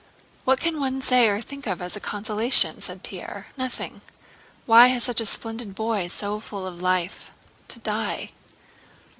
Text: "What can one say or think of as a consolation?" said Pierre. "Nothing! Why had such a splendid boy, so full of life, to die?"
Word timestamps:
"What 0.45 0.59
can 0.59 0.79
one 0.79 0.99
say 1.03 1.27
or 1.27 1.41
think 1.41 1.67
of 1.67 1.79
as 1.79 1.95
a 1.95 1.99
consolation?" 1.99 2.81
said 2.81 3.03
Pierre. 3.03 3.45
"Nothing! 3.55 4.01
Why 4.65 4.87
had 4.87 5.03
such 5.03 5.21
a 5.21 5.27
splendid 5.27 5.75
boy, 5.75 6.07
so 6.07 6.39
full 6.39 6.65
of 6.65 6.81
life, 6.81 7.29
to 7.67 7.77
die?" 7.77 8.31